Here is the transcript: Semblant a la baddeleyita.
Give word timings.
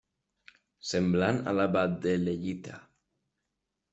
Semblant 0.91 1.37
a 1.51 1.53
la 1.59 1.67
baddeleyita. 1.75 2.79